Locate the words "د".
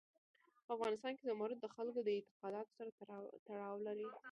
1.61-1.65, 2.03-2.09